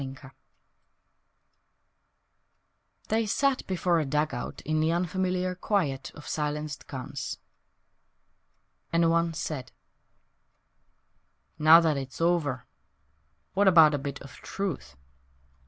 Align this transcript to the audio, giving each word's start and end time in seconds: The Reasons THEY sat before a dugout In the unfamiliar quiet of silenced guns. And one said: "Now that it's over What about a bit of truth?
The 0.01 0.07
Reasons 0.07 0.31
THEY 3.09 3.25
sat 3.27 3.67
before 3.67 3.99
a 3.99 4.05
dugout 4.05 4.61
In 4.65 4.79
the 4.79 4.91
unfamiliar 4.91 5.53
quiet 5.53 6.09
of 6.15 6.27
silenced 6.27 6.87
guns. 6.87 7.37
And 8.91 9.11
one 9.11 9.35
said: 9.35 9.71
"Now 11.59 11.79
that 11.81 11.97
it's 11.97 12.19
over 12.19 12.65
What 13.53 13.67
about 13.67 13.93
a 13.93 13.99
bit 13.99 14.19
of 14.23 14.37
truth? 14.37 14.95